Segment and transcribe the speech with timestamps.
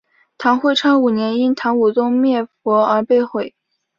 [0.39, 3.53] 唐会昌五年因唐武宗灭佛而被毁。